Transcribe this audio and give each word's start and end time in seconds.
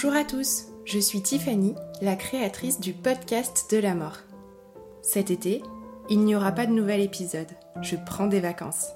Bonjour 0.00 0.14
à 0.14 0.22
tous, 0.22 0.66
je 0.84 1.00
suis 1.00 1.22
Tiffany, 1.22 1.74
la 2.02 2.14
créatrice 2.14 2.78
du 2.78 2.92
podcast 2.92 3.66
de 3.72 3.78
la 3.78 3.96
mort. 3.96 4.18
Cet 5.02 5.28
été, 5.32 5.60
il 6.08 6.20
n'y 6.20 6.36
aura 6.36 6.52
pas 6.52 6.66
de 6.66 6.72
nouvel 6.72 7.00
épisode, 7.00 7.48
je 7.82 7.96
prends 8.06 8.28
des 8.28 8.38
vacances. 8.38 8.90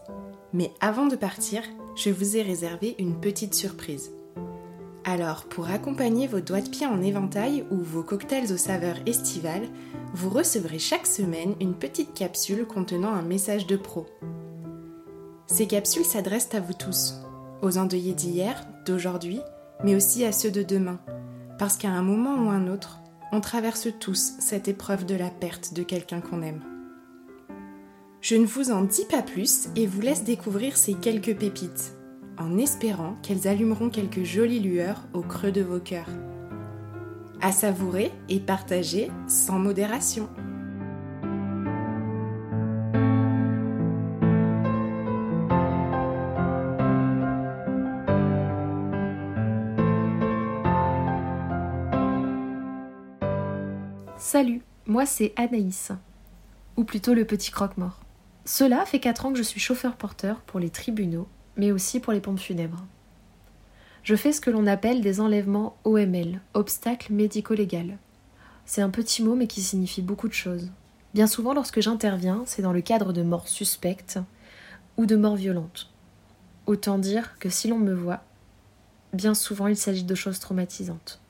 Mais 0.53 0.71
avant 0.81 1.07
de 1.07 1.17
partir, 1.17 1.65
je 1.97 2.11
vous 2.11 2.37
ai 2.37 2.43
réservé 2.43 2.95
une 3.01 3.19
petite 3.19 3.55
surprise. 3.55 4.13
Alors, 5.03 5.47
pour 5.47 5.69
accompagner 5.71 6.29
vos 6.29 6.39
doigts 6.39 6.61
de 6.61 6.69
pied 6.69 6.87
en 6.87 7.03
éventail 7.03 7.65
ou 7.73 7.79
vos 7.79 8.05
cocktails 8.05 8.53
aux 8.53 8.57
saveurs 8.57 9.01
estivales, 9.05 9.67
vous 10.15 10.31
recevrez 10.31 10.79
chaque 10.79 11.09
semaine 11.09 11.57
une 11.61 11.75
petite 11.75 12.15
capsule 12.15 12.65
contenant 12.65 13.13
un 13.13 13.23
message 13.23 13.67
de 13.67 13.77
pro. 13.77 14.07
Ces 15.49 15.67
capsules 15.67 16.05
s'adressent 16.05 16.55
à 16.55 16.61
vous 16.61 16.75
tous, 16.75 17.15
aux 17.61 17.77
endeuillés 17.77 18.15
d'hier, 18.15 18.65
d'aujourd'hui 18.87 19.41
mais 19.85 19.95
aussi 19.95 20.25
à 20.25 20.33
ceux 20.33 20.51
de 20.51 20.63
demain, 20.63 20.99
parce 21.59 21.77
qu'à 21.77 21.91
un 21.91 22.03
moment 22.03 22.35
ou 22.37 22.51
un 22.51 22.69
autre, 22.69 23.01
on 23.33 23.41
traverse 23.41 23.89
tous 23.99 24.35
cette 24.39 24.69
épreuve 24.69 25.07
de 25.07 25.15
la 25.15 25.31
perte 25.31 25.75
de 25.75 25.83
quelqu'un 25.83 26.21
qu'on 26.21 26.43
aime. 26.43 26.63
Je 28.21 28.37
ne 28.37 28.47
vous 28.47 28.71
en 28.71 28.83
dis 28.83 29.05
pas 29.05 29.23
plus 29.23 29.69
et 29.75 29.87
vous 29.87 30.01
laisse 30.01 30.23
découvrir 30.23 30.77
ces 30.77 30.95
quelques 30.95 31.37
pépites, 31.37 31.95
en 32.39 32.57
espérant 32.59 33.17
qu'elles 33.23 33.49
allumeront 33.49 33.91
quelques 33.91 34.23
jolies 34.23 34.61
lueurs 34.61 35.03
au 35.13 35.23
creux 35.23 35.51
de 35.51 35.63
vos 35.63 35.81
cœurs. 35.81 36.11
À 37.41 37.51
savourer 37.51 38.13
et 38.29 38.39
partager 38.39 39.11
sans 39.27 39.59
modération. 39.59 40.29
Salut, 54.33 54.63
moi 54.87 55.05
c'est 55.05 55.35
Anaïs, 55.37 55.93
ou 56.79 56.85
plutôt 56.85 57.13
le 57.13 57.27
petit 57.27 57.51
croque-mort. 57.51 58.01
Cela 58.47 58.87
fait 58.87 58.99
4 58.99 59.27
ans 59.27 59.33
que 59.33 59.37
je 59.37 59.43
suis 59.43 59.61
chauffeur-porteur 59.61 60.41
pour 60.41 60.59
les 60.59 60.71
tribunaux, 60.71 61.29
mais 61.59 61.71
aussi 61.71 62.01
pour 62.01 62.15
les 62.15 62.21
pompes 62.21 62.39
funèbres. 62.39 62.83
Je 64.03 64.17
fais 64.17 64.33
ce 64.33 64.41
que 64.41 64.49
l'on 64.49 64.67
appelle 64.67 65.03
des 65.03 65.21
enlèvements 65.21 65.77
OML, 65.85 66.41
obstacles 66.55 67.13
médico-légal. 67.13 67.99
C'est 68.65 68.81
un 68.81 68.89
petit 68.89 69.23
mot 69.23 69.35
mais 69.35 69.49
qui 69.49 69.61
signifie 69.61 70.01
beaucoup 70.01 70.29
de 70.29 70.33
choses. 70.33 70.71
Bien 71.13 71.27
souvent 71.27 71.53
lorsque 71.53 71.83
j'interviens, 71.83 72.43
c'est 72.47 72.63
dans 72.63 72.73
le 72.73 72.81
cadre 72.81 73.13
de 73.13 73.23
morts 73.23 73.49
suspectes 73.49 74.19
ou 74.97 75.05
de 75.05 75.17
morts 75.17 75.37
violentes. 75.37 75.91
Autant 76.65 76.97
dire 76.97 77.39
que 77.39 77.51
si 77.51 77.69
l'on 77.69 77.79
me 77.79 77.93
voit, 77.93 78.23
bien 79.13 79.35
souvent 79.35 79.67
il 79.67 79.77
s'agit 79.77 80.05
de 80.05 80.15
choses 80.15 80.39
traumatisantes. 80.39 81.22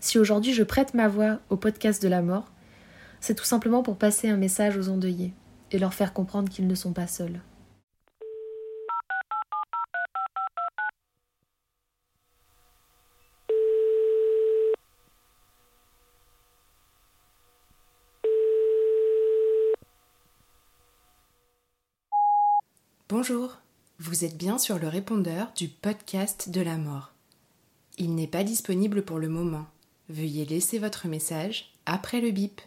Si 0.00 0.18
aujourd'hui 0.18 0.54
je 0.54 0.62
prête 0.62 0.94
ma 0.94 1.08
voix 1.08 1.40
au 1.50 1.58
podcast 1.58 2.02
de 2.02 2.08
la 2.08 2.22
mort, 2.22 2.50
c'est 3.20 3.34
tout 3.34 3.44
simplement 3.44 3.82
pour 3.82 3.98
passer 3.98 4.30
un 4.30 4.38
message 4.38 4.78
aux 4.78 4.88
endeuillés 4.88 5.34
et 5.72 5.78
leur 5.78 5.92
faire 5.92 6.14
comprendre 6.14 6.48
qu'ils 6.48 6.66
ne 6.66 6.74
sont 6.74 6.94
pas 6.94 7.06
seuls. 7.06 7.40
Bonjour, 23.10 23.58
vous 23.98 24.24
êtes 24.24 24.38
bien 24.38 24.56
sur 24.56 24.78
le 24.78 24.88
répondeur 24.88 25.52
du 25.56 25.68
podcast 25.68 26.48
de 26.48 26.62
la 26.62 26.78
mort. 26.78 27.12
Il 27.98 28.14
n'est 28.14 28.26
pas 28.26 28.44
disponible 28.44 29.02
pour 29.02 29.18
le 29.18 29.28
moment. 29.28 29.66
Veuillez 30.12 30.44
laisser 30.44 30.80
votre 30.80 31.06
message 31.06 31.70
après 31.86 32.20
le 32.20 32.32
bip. 32.32 32.60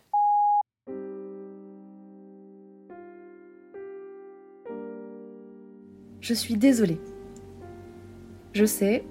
Je 6.22 6.34
suis 6.34 6.56
désolée. 6.56 7.02
Je 8.54 8.64
sais, 8.64 9.04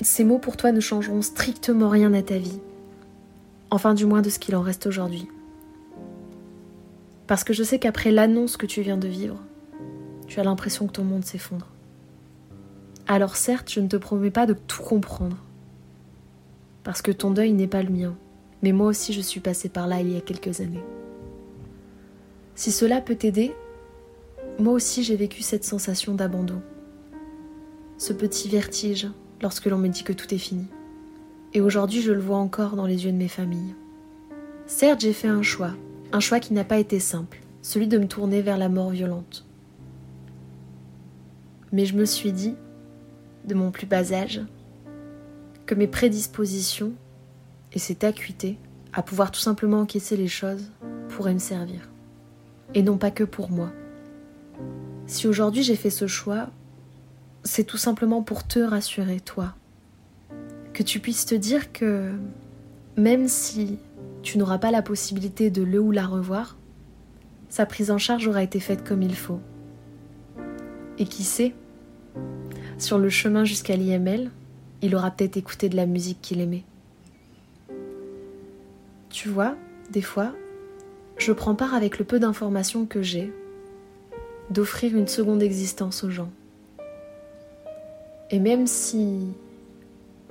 ces 0.00 0.24
mots 0.24 0.40
pour 0.40 0.56
toi 0.56 0.72
ne 0.72 0.80
changeront 0.80 1.22
strictement 1.22 1.90
rien 1.90 2.12
à 2.12 2.22
ta 2.22 2.38
vie. 2.38 2.58
Enfin 3.70 3.94
du 3.94 4.04
moins 4.04 4.20
de 4.20 4.28
ce 4.28 4.40
qu'il 4.40 4.56
en 4.56 4.62
reste 4.62 4.88
aujourd'hui. 4.88 5.28
Parce 7.28 7.44
que 7.44 7.52
je 7.52 7.62
sais 7.62 7.78
qu'après 7.78 8.10
l'annonce 8.10 8.56
que 8.56 8.66
tu 8.66 8.82
viens 8.82 8.96
de 8.96 9.06
vivre, 9.06 9.38
tu 10.26 10.40
as 10.40 10.44
l'impression 10.44 10.88
que 10.88 10.92
ton 10.94 11.04
monde 11.04 11.24
s'effondre. 11.24 11.68
Alors 13.06 13.36
certes, 13.36 13.70
je 13.70 13.78
ne 13.78 13.86
te 13.86 13.96
promets 13.96 14.32
pas 14.32 14.46
de 14.46 14.54
tout 14.54 14.82
comprendre 14.82 15.36
parce 16.84 17.02
que 17.02 17.12
ton 17.12 17.30
deuil 17.30 17.52
n'est 17.52 17.66
pas 17.66 17.82
le 17.82 17.90
mien, 17.90 18.16
mais 18.62 18.72
moi 18.72 18.86
aussi 18.86 19.12
je 19.12 19.20
suis 19.20 19.40
passée 19.40 19.68
par 19.68 19.86
là 19.86 20.00
il 20.00 20.12
y 20.12 20.16
a 20.16 20.20
quelques 20.20 20.60
années. 20.60 20.84
Si 22.54 22.72
cela 22.72 23.00
peut 23.00 23.14
t'aider, 23.14 23.54
moi 24.58 24.72
aussi 24.72 25.02
j'ai 25.02 25.16
vécu 25.16 25.42
cette 25.42 25.64
sensation 25.64 26.14
d'abandon, 26.14 26.60
ce 27.98 28.12
petit 28.12 28.48
vertige 28.48 29.08
lorsque 29.42 29.66
l'on 29.66 29.78
me 29.78 29.88
dit 29.88 30.04
que 30.04 30.12
tout 30.12 30.32
est 30.34 30.38
fini. 30.38 30.66
Et 31.52 31.60
aujourd'hui 31.60 32.02
je 32.02 32.12
le 32.12 32.20
vois 32.20 32.38
encore 32.38 32.76
dans 32.76 32.86
les 32.86 33.04
yeux 33.04 33.12
de 33.12 33.16
mes 33.16 33.28
familles. 33.28 33.74
Certes 34.66 35.00
j'ai 35.00 35.12
fait 35.12 35.28
un 35.28 35.42
choix, 35.42 35.72
un 36.12 36.20
choix 36.20 36.40
qui 36.40 36.54
n'a 36.54 36.64
pas 36.64 36.78
été 36.78 37.00
simple, 37.00 37.40
celui 37.62 37.88
de 37.88 37.98
me 37.98 38.06
tourner 38.06 38.42
vers 38.42 38.58
la 38.58 38.68
mort 38.68 38.90
violente. 38.90 39.46
Mais 41.72 41.86
je 41.86 41.96
me 41.96 42.04
suis 42.04 42.32
dit, 42.32 42.54
de 43.46 43.54
mon 43.54 43.70
plus 43.70 43.86
bas 43.86 44.12
âge, 44.12 44.42
que 45.70 45.76
mes 45.76 45.86
prédispositions 45.86 46.94
et 47.72 47.78
cette 47.78 48.02
acuité 48.02 48.58
à 48.92 49.04
pouvoir 49.04 49.30
tout 49.30 49.38
simplement 49.38 49.82
encaisser 49.82 50.16
les 50.16 50.26
choses 50.26 50.72
pourraient 51.08 51.32
me 51.32 51.38
servir. 51.38 51.88
Et 52.74 52.82
non 52.82 52.98
pas 52.98 53.12
que 53.12 53.22
pour 53.22 53.52
moi. 53.52 53.70
Si 55.06 55.28
aujourd'hui 55.28 55.62
j'ai 55.62 55.76
fait 55.76 55.90
ce 55.90 56.08
choix, 56.08 56.50
c'est 57.44 57.62
tout 57.62 57.76
simplement 57.76 58.20
pour 58.20 58.44
te 58.44 58.58
rassurer, 58.58 59.20
toi. 59.20 59.54
Que 60.72 60.82
tu 60.82 60.98
puisses 60.98 61.24
te 61.24 61.36
dire 61.36 61.70
que 61.70 62.14
même 62.96 63.28
si 63.28 63.78
tu 64.22 64.38
n'auras 64.38 64.58
pas 64.58 64.72
la 64.72 64.82
possibilité 64.82 65.50
de 65.50 65.62
le 65.62 65.78
ou 65.78 65.92
la 65.92 66.04
revoir, 66.04 66.56
sa 67.48 67.64
prise 67.64 67.92
en 67.92 67.98
charge 67.98 68.26
aura 68.26 68.42
été 68.42 68.58
faite 68.58 68.82
comme 68.82 69.02
il 69.02 69.14
faut. 69.14 69.38
Et 70.98 71.04
qui 71.04 71.22
sait, 71.22 71.54
sur 72.76 72.98
le 72.98 73.08
chemin 73.08 73.44
jusqu'à 73.44 73.76
l'IML, 73.76 74.32
il 74.82 74.94
aura 74.94 75.10
peut-être 75.10 75.36
écouté 75.36 75.68
de 75.68 75.76
la 75.76 75.86
musique 75.86 76.20
qu'il 76.20 76.40
aimait. 76.40 76.64
Tu 79.10 79.28
vois, 79.28 79.56
des 79.90 80.02
fois, 80.02 80.32
je 81.18 81.32
prends 81.32 81.54
part 81.54 81.74
avec 81.74 81.98
le 81.98 82.04
peu 82.04 82.18
d'informations 82.18 82.86
que 82.86 83.02
j'ai 83.02 83.32
d'offrir 84.50 84.96
une 84.96 85.06
seconde 85.06 85.42
existence 85.42 86.02
aux 86.02 86.10
gens. 86.10 86.30
Et 88.30 88.38
même 88.38 88.66
si 88.66 89.20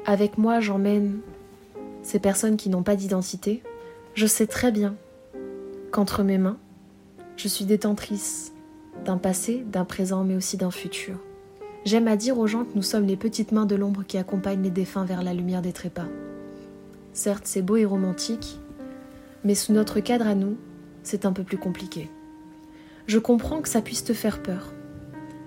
avec 0.05 0.37
moi 0.37 0.59
j'emmène 0.59 1.19
ces 2.03 2.19
personnes 2.19 2.57
qui 2.57 2.69
n'ont 2.69 2.83
pas 2.83 2.95
d'identité, 2.95 3.61
je 4.15 4.25
sais 4.25 4.47
très 4.47 4.71
bien 4.71 4.95
qu'entre 5.91 6.23
mes 6.23 6.37
mains, 6.37 6.57
je 7.37 7.47
suis 7.47 7.65
détentrice 7.65 8.53
d'un 9.05 9.17
passé, 9.17 9.63
d'un 9.65 9.85
présent, 9.85 10.23
mais 10.23 10.35
aussi 10.35 10.57
d'un 10.57 10.71
futur. 10.71 11.17
J'aime 11.85 12.07
à 12.07 12.17
dire 12.17 12.37
aux 12.37 12.47
gens 12.47 12.65
que 12.65 12.75
nous 12.75 12.83
sommes 12.83 13.05
les 13.05 13.15
petites 13.15 13.51
mains 13.51 13.65
de 13.65 13.75
l'ombre 13.75 14.03
qui 14.05 14.17
accompagnent 14.17 14.63
les 14.63 14.69
défunts 14.69 15.05
vers 15.05 15.23
la 15.23 15.33
lumière 15.33 15.61
des 15.61 15.71
trépas. 15.71 16.07
Certes, 17.13 17.45
c'est 17.45 17.61
beau 17.61 17.77
et 17.77 17.85
romantique, 17.85 18.59
mais 19.43 19.55
sous 19.55 19.73
notre 19.73 19.99
cadre 19.99 20.27
à 20.27 20.35
nous, 20.35 20.57
c'est 21.03 21.25
un 21.25 21.31
peu 21.31 21.43
plus 21.43 21.57
compliqué. 21.57 22.09
Je 23.07 23.17
comprends 23.17 23.61
que 23.61 23.69
ça 23.69 23.81
puisse 23.81 24.03
te 24.03 24.13
faire 24.13 24.43
peur. 24.43 24.73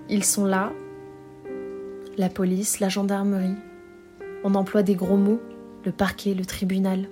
Ils 0.09 0.25
sont 0.25 0.45
là, 0.45 0.73
la 2.17 2.29
police, 2.29 2.79
la 2.79 2.89
gendarmerie. 2.89 3.55
On 4.43 4.55
emploie 4.55 4.83
des 4.83 4.95
gros 4.95 5.17
mots, 5.17 5.39
le 5.85 5.91
parquet, 5.91 6.33
le 6.33 6.45
tribunal. 6.45 7.07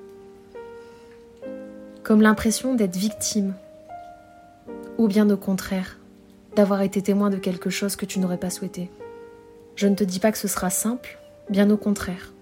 Comme 2.03 2.21
l'impression 2.21 2.75
d'être 2.75 2.97
victime, 2.97 3.53
ou 4.97 5.07
bien 5.07 5.29
au 5.29 5.37
contraire, 5.37 5.97
d'avoir 6.55 6.81
été 6.81 7.01
témoin 7.01 7.29
de 7.29 7.37
quelque 7.37 7.69
chose 7.69 7.95
que 7.95 8.05
tu 8.05 8.19
n'aurais 8.19 8.37
pas 8.37 8.49
souhaité. 8.49 8.89
Je 9.75 9.87
ne 9.87 9.95
te 9.95 10.03
dis 10.03 10.19
pas 10.19 10.31
que 10.31 10.37
ce 10.37 10.47
sera 10.47 10.69
simple, 10.69 11.19
bien 11.49 11.69
au 11.69 11.77
contraire. 11.77 12.33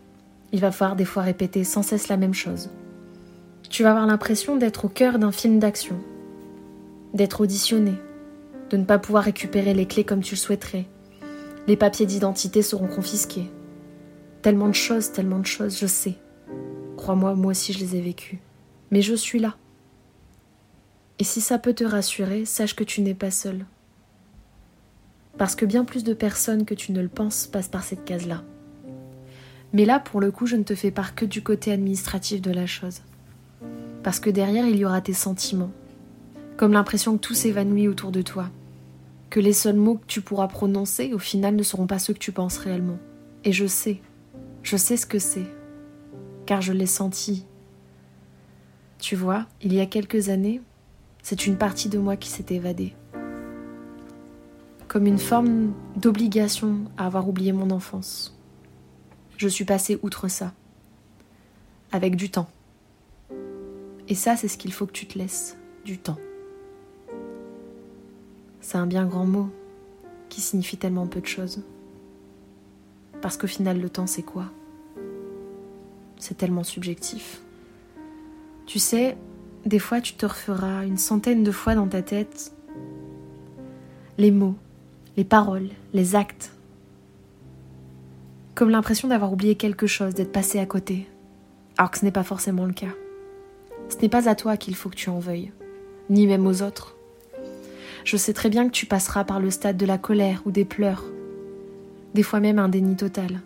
Il 0.51 0.59
va 0.59 0.71
falloir 0.71 0.95
des 0.95 1.05
fois 1.05 1.23
répéter 1.23 1.63
sans 1.63 1.83
cesse 1.83 2.07
la 2.07 2.17
même 2.17 2.33
chose. 2.33 2.69
Tu 3.69 3.83
vas 3.83 3.91
avoir 3.91 4.07
l'impression 4.07 4.55
d'être 4.55 4.85
au 4.85 4.89
cœur 4.89 5.19
d'un 5.19 5.31
film 5.31 5.59
d'action, 5.59 5.99
d'être 7.13 7.41
auditionné, 7.41 7.93
de 8.69 8.77
ne 8.77 8.85
pas 8.85 8.99
pouvoir 8.99 9.23
récupérer 9.23 9.73
les 9.73 9.85
clés 9.85 10.03
comme 10.03 10.21
tu 10.21 10.35
le 10.35 10.39
souhaiterais. 10.39 10.87
Les 11.67 11.77
papiers 11.77 12.07
d'identité 12.07 12.61
seront 12.61 12.87
confisqués. 12.87 13.49
Tellement 14.41 14.69
de 14.69 14.73
choses, 14.73 15.11
tellement 15.11 15.39
de 15.39 15.45
choses, 15.45 15.77
je 15.77 15.85
sais. 15.85 16.15
Crois-moi, 16.97 17.35
moi 17.35 17.51
aussi 17.51 17.73
je 17.73 17.79
les 17.79 17.95
ai 17.95 18.01
vécues. 18.01 18.39
Mais 18.91 19.01
je 19.01 19.13
suis 19.13 19.39
là. 19.39 19.55
Et 21.19 21.23
si 21.23 21.41
ça 21.41 21.59
peut 21.59 21.73
te 21.73 21.83
rassurer, 21.83 22.45
sache 22.45 22.75
que 22.75 22.83
tu 22.83 23.01
n'es 23.01 23.13
pas 23.13 23.31
seul. 23.31 23.65
Parce 25.39 25.55
que 25.55 25.65
bien 25.65 25.85
plus 25.85 26.03
de 26.03 26.13
personnes 26.13 26.65
que 26.65 26.73
tu 26.73 26.91
ne 26.91 27.01
le 27.01 27.07
penses 27.07 27.47
passent 27.47 27.69
par 27.69 27.83
cette 27.83 28.03
case-là. 28.03 28.43
Mais 29.71 29.85
là, 29.85 29.97
pour 29.99 30.19
le 30.19 30.31
coup, 30.31 30.45
je 30.45 30.57
ne 30.57 30.63
te 30.63 30.75
fais 30.75 30.91
part 30.91 31.15
que 31.15 31.23
du 31.23 31.41
côté 31.41 31.71
administratif 31.71 32.41
de 32.41 32.51
la 32.51 32.67
chose. 32.67 33.01
Parce 34.03 34.19
que 34.19 34.29
derrière, 34.29 34.67
il 34.67 34.75
y 34.75 34.83
aura 34.83 34.99
tes 34.99 35.13
sentiments. 35.13 35.71
Comme 36.57 36.73
l'impression 36.73 37.15
que 37.15 37.21
tout 37.21 37.35
s'évanouit 37.35 37.87
autour 37.87 38.11
de 38.11 38.21
toi. 38.21 38.49
Que 39.29 39.39
les 39.39 39.53
seuls 39.53 39.77
mots 39.77 39.95
que 39.95 40.07
tu 40.07 40.19
pourras 40.19 40.49
prononcer, 40.49 41.13
au 41.13 41.19
final, 41.19 41.55
ne 41.55 41.63
seront 41.63 41.87
pas 41.87 41.99
ceux 41.99 42.13
que 42.13 42.19
tu 42.19 42.33
penses 42.33 42.57
réellement. 42.57 42.99
Et 43.45 43.53
je 43.53 43.65
sais. 43.65 44.01
Je 44.61 44.75
sais 44.75 44.97
ce 44.97 45.05
que 45.05 45.19
c'est. 45.19 45.47
Car 46.47 46.61
je 46.61 46.73
l'ai 46.73 46.85
senti. 46.85 47.45
Tu 48.97 49.15
vois, 49.15 49.45
il 49.61 49.73
y 49.73 49.79
a 49.79 49.85
quelques 49.85 50.27
années, 50.27 50.59
c'est 51.23 51.47
une 51.47 51.55
partie 51.55 51.87
de 51.87 51.97
moi 51.97 52.17
qui 52.17 52.27
s'est 52.27 52.53
évadée. 52.53 52.93
Comme 54.89 55.05
une 55.05 55.19
forme 55.19 55.71
d'obligation 55.95 56.79
à 56.97 57.05
avoir 57.05 57.29
oublié 57.29 57.53
mon 57.53 57.69
enfance. 57.69 58.35
Je 59.37 59.47
suis 59.47 59.63
passée 59.63 59.99
outre 60.01 60.27
ça. 60.27 60.51
Avec 61.91 62.15
du 62.15 62.31
temps. 62.31 62.49
Et 64.07 64.15
ça, 64.15 64.35
c'est 64.35 64.47
ce 64.47 64.57
qu'il 64.57 64.73
faut 64.73 64.87
que 64.87 64.91
tu 64.91 65.05
te 65.05 65.17
laisses, 65.17 65.55
du 65.85 65.99
temps. 65.99 66.17
C'est 68.61 68.79
un 68.79 68.87
bien 68.87 69.05
grand 69.05 69.25
mot 69.25 69.49
qui 70.27 70.41
signifie 70.41 70.77
tellement 70.77 71.05
peu 71.05 71.21
de 71.21 71.27
choses. 71.27 71.63
Parce 73.21 73.37
qu'au 73.37 73.47
final, 73.47 73.79
le 73.79 73.89
temps, 73.91 74.07
c'est 74.07 74.23
quoi? 74.23 74.45
C'est 76.17 76.35
tellement 76.35 76.63
subjectif. 76.63 77.41
Tu 78.65 78.79
sais, 78.79 79.17
des 79.67 79.79
fois, 79.79 80.01
tu 80.01 80.15
te 80.15 80.25
referas 80.25 80.83
une 80.83 80.97
centaine 80.97 81.43
de 81.43 81.51
fois 81.51 81.75
dans 81.75 81.87
ta 81.87 82.01
tête 82.01 82.53
les 84.17 84.31
mots, 84.31 84.55
les 85.17 85.23
paroles, 85.23 85.69
les 85.93 86.15
actes. 86.15 86.51
Comme 88.55 88.69
l'impression 88.69 89.07
d'avoir 89.07 89.31
oublié 89.31 89.55
quelque 89.55 89.87
chose, 89.87 90.13
d'être 90.13 90.31
passé 90.31 90.59
à 90.59 90.65
côté. 90.65 91.07
Alors 91.77 91.91
que 91.91 91.97
ce 91.97 92.05
n'est 92.05 92.11
pas 92.11 92.23
forcément 92.23 92.65
le 92.65 92.73
cas. 92.73 92.93
Ce 93.89 93.97
n'est 93.97 94.09
pas 94.09 94.29
à 94.29 94.35
toi 94.35 94.57
qu'il 94.57 94.75
faut 94.75 94.89
que 94.89 94.95
tu 94.95 95.09
en 95.09 95.19
veuilles, 95.19 95.51
ni 96.09 96.27
même 96.27 96.45
aux 96.45 96.61
autres. 96.61 96.95
Je 98.03 98.17
sais 98.17 98.33
très 98.33 98.49
bien 98.49 98.67
que 98.67 98.73
tu 98.73 98.85
passeras 98.85 99.23
par 99.23 99.39
le 99.39 99.49
stade 99.49 99.77
de 99.77 99.85
la 99.85 99.97
colère 99.97 100.41
ou 100.45 100.51
des 100.51 100.65
pleurs, 100.65 101.05
des 102.13 102.23
fois 102.23 102.39
même 102.39 102.59
un 102.59 102.69
déni 102.69 102.95
total. 102.95 103.41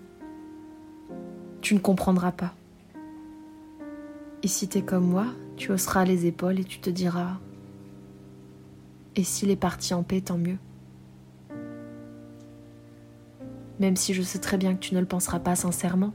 Tu 1.62 1.74
ne 1.74 1.80
comprendras 1.80 2.31
pas. 2.31 2.54
Et 4.44 4.48
si 4.48 4.68
t'es 4.68 4.81
comme 4.81 5.07
moi, 5.07 5.27
tu 5.56 5.71
hausseras 5.71 6.06
les 6.06 6.25
épaules 6.25 6.60
et 6.60 6.65
tu 6.65 6.80
te 6.80 6.89
diras 6.89 7.39
Et 9.15 9.24
s'il 9.24 9.50
est 9.50 9.56
parti 9.56 9.94
en 9.94 10.04
paix, 10.04 10.21
tant 10.21 10.38
mieux. 10.38 10.57
Même 13.80 13.96
si 13.96 14.14
je 14.14 14.22
sais 14.22 14.40
très 14.40 14.58
bien 14.58 14.75
que 14.75 14.80
tu 14.80 14.94
ne 14.96 15.00
le 15.00 15.06
penseras 15.06 15.40
pas 15.40 15.56
sincèrement. 15.56 16.14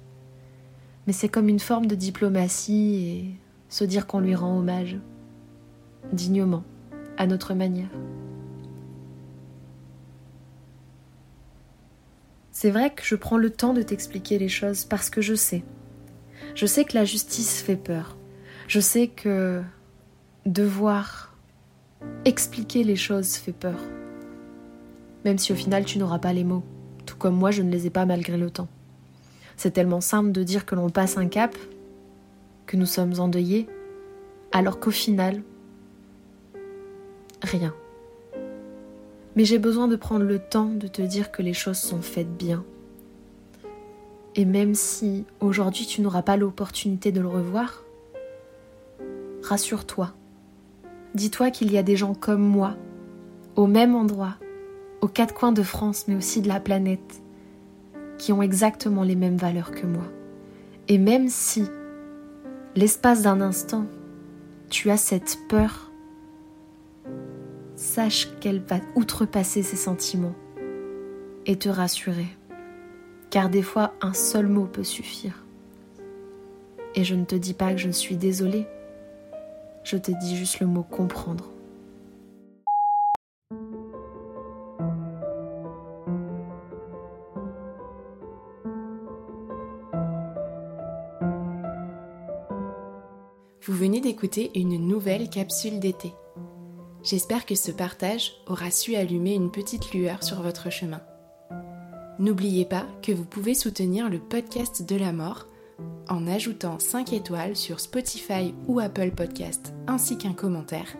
Mais 1.06 1.12
c'est 1.12 1.28
comme 1.28 1.48
une 1.48 1.60
forme 1.60 1.86
de 1.86 1.94
diplomatie 1.94 2.94
et 2.94 3.34
se 3.68 3.84
dire 3.84 4.06
qu'on 4.06 4.20
lui 4.20 4.34
rend 4.34 4.58
hommage, 4.58 4.98
dignement, 6.12 6.64
à 7.16 7.26
notre 7.26 7.54
manière. 7.54 7.90
C'est 12.50 12.70
vrai 12.70 12.90
que 12.90 13.04
je 13.04 13.14
prends 13.14 13.38
le 13.38 13.50
temps 13.50 13.72
de 13.72 13.82
t'expliquer 13.82 14.38
les 14.38 14.48
choses 14.48 14.84
parce 14.84 15.10
que 15.10 15.20
je 15.20 15.34
sais. 15.34 15.62
Je 16.54 16.66
sais 16.66 16.84
que 16.84 16.94
la 16.94 17.04
justice 17.04 17.62
fait 17.62 17.76
peur. 17.76 18.16
Je 18.66 18.80
sais 18.80 19.06
que 19.06 19.62
devoir 20.44 21.36
expliquer 22.24 22.82
les 22.82 22.96
choses 22.96 23.36
fait 23.36 23.52
peur. 23.52 23.78
Même 25.24 25.38
si 25.38 25.52
au 25.52 25.54
final 25.54 25.84
tu 25.84 25.98
n'auras 25.98 26.18
pas 26.18 26.32
les 26.32 26.44
mots, 26.44 26.64
comme 27.18 27.36
moi 27.36 27.50
je 27.50 27.62
ne 27.62 27.70
les 27.70 27.86
ai 27.86 27.90
pas 27.90 28.06
malgré 28.06 28.36
le 28.36 28.50
temps. 28.50 28.68
C'est 29.56 29.72
tellement 29.72 30.00
simple 30.00 30.32
de 30.32 30.42
dire 30.42 30.64
que 30.66 30.74
l'on 30.74 30.88
passe 30.88 31.18
un 31.18 31.26
cap 31.26 31.56
que 32.66 32.76
nous 32.76 32.86
sommes 32.86 33.18
endeuillés, 33.18 33.66
alors 34.52 34.78
qu'au 34.78 34.90
final, 34.90 35.42
rien. 37.42 37.74
Mais 39.36 39.44
j'ai 39.44 39.58
besoin 39.58 39.88
de 39.88 39.96
prendre 39.96 40.24
le 40.24 40.38
temps 40.38 40.66
de 40.66 40.86
te 40.86 41.02
dire 41.02 41.32
que 41.32 41.42
les 41.42 41.54
choses 41.54 41.78
sont 41.78 42.02
faites 42.02 42.36
bien. 42.36 42.64
Et 44.36 44.44
même 44.44 44.74
si 44.74 45.24
aujourd'hui 45.40 45.86
tu 45.86 46.00
n'auras 46.00 46.22
pas 46.22 46.36
l'opportunité 46.36 47.10
de 47.10 47.20
le 47.20 47.28
revoir, 47.28 47.82
rassure-toi. 49.42 50.12
Dis-toi 51.14 51.50
qu'il 51.50 51.72
y 51.72 51.78
a 51.78 51.82
des 51.82 51.96
gens 51.96 52.14
comme 52.14 52.42
moi, 52.42 52.76
au 53.56 53.66
même 53.66 53.94
endroit, 53.94 54.34
aux 55.00 55.08
quatre 55.08 55.34
coins 55.34 55.52
de 55.52 55.62
France, 55.62 56.06
mais 56.08 56.16
aussi 56.16 56.40
de 56.42 56.48
la 56.48 56.60
planète, 56.60 57.22
qui 58.18 58.32
ont 58.32 58.42
exactement 58.42 59.02
les 59.02 59.14
mêmes 59.14 59.36
valeurs 59.36 59.70
que 59.70 59.86
moi. 59.86 60.04
Et 60.88 60.98
même 60.98 61.28
si 61.28 61.64
l'espace 62.74 63.22
d'un 63.22 63.40
instant, 63.40 63.86
tu 64.70 64.90
as 64.90 64.96
cette 64.96 65.38
peur, 65.48 65.90
sache 67.76 68.28
qu'elle 68.40 68.60
va 68.60 68.80
outrepasser 68.96 69.62
ces 69.62 69.76
sentiments 69.76 70.34
et 71.46 71.56
te 71.56 71.68
rassurer. 71.68 72.26
Car 73.30 73.48
des 73.48 73.62
fois, 73.62 73.94
un 74.00 74.14
seul 74.14 74.46
mot 74.46 74.64
peut 74.64 74.84
suffire. 74.84 75.44
Et 76.94 77.04
je 77.04 77.14
ne 77.14 77.24
te 77.24 77.36
dis 77.36 77.54
pas 77.54 77.72
que 77.72 77.78
je 77.78 77.90
suis 77.90 78.16
désolée, 78.16 78.66
je 79.84 79.96
te 79.96 80.10
dis 80.10 80.36
juste 80.36 80.60
le 80.60 80.66
mot 80.66 80.82
comprendre. 80.82 81.50
Une 94.54 94.86
nouvelle 94.86 95.30
capsule 95.30 95.78
d'été. 95.78 96.12
J'espère 97.04 97.46
que 97.46 97.54
ce 97.54 97.70
partage 97.70 98.32
aura 98.46 98.70
su 98.70 98.96
allumer 98.96 99.34
une 99.34 99.50
petite 99.50 99.92
lueur 99.92 100.24
sur 100.24 100.42
votre 100.42 100.70
chemin. 100.70 101.00
N'oubliez 102.18 102.64
pas 102.64 102.86
que 103.00 103.12
vous 103.12 103.24
pouvez 103.24 103.54
soutenir 103.54 104.10
le 104.10 104.18
podcast 104.18 104.88
de 104.88 104.96
la 104.96 105.12
mort 105.12 105.46
en 106.08 106.26
ajoutant 106.26 106.80
5 106.80 107.12
étoiles 107.12 107.54
sur 107.54 107.78
Spotify 107.78 108.52
ou 108.66 108.80
Apple 108.80 109.12
Podcast 109.12 109.72
ainsi 109.86 110.18
qu'un 110.18 110.32
commentaire, 110.32 110.96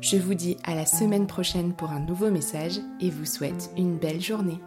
Je 0.05 0.19
vous 0.19 0.35
dis 0.35 0.59
à 0.65 0.75
la 0.75 0.85
semaine 0.85 1.27
prochaine 1.27 1.73
pour 1.73 1.91
un 1.91 2.01
nouveau 2.01 2.31
message 2.31 2.79
et 3.01 3.09
vous 3.09 3.25
souhaite 3.25 3.71
une 3.79 3.97
belle 3.97 4.21
journée. 4.21 4.61